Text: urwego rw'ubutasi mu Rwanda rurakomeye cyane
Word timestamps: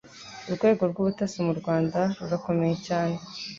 urwego 0.47 0.81
rw'ubutasi 0.91 1.37
mu 1.47 1.53
Rwanda 1.59 1.99
rurakomeye 2.19 2.75
cyane 2.87 3.15